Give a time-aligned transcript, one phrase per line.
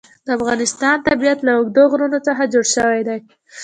[0.25, 3.19] د افغانستان طبیعت له اوږده غرونه څخه جوړ شوی دی.